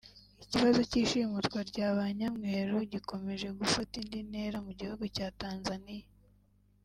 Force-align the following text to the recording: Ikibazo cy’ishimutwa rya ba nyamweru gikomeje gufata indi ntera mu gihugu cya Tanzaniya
Ikibazo 0.43 0.79
cy’ishimutwa 0.89 1.59
rya 1.69 1.87
ba 1.97 2.05
nyamweru 2.17 2.75
gikomeje 2.91 3.47
gufata 3.59 3.93
indi 4.01 4.19
ntera 4.29 4.57
mu 4.65 4.71
gihugu 4.79 5.03
cya 5.15 5.27
Tanzaniya 5.41 6.07